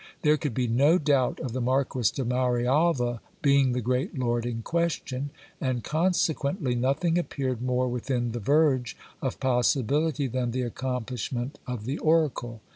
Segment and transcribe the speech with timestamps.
[0.23, 4.63] There could be no doubt of the Marquis de Marialva being the great lord in
[4.63, 5.29] question;
[5.61, 11.99] and consequently nothing appeared more within the verge of possibility than the accomplishment of the
[11.99, 12.61] oracle.